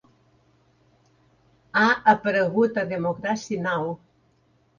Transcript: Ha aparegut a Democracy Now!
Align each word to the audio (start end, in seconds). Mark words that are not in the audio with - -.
Ha 1.73 1.83
aparegut 2.15 2.81
a 2.85 2.87
Democracy 2.95 3.61
Now! 3.69 3.95